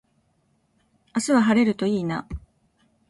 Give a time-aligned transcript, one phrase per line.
[1.15, 2.27] 明日は晴れるといいな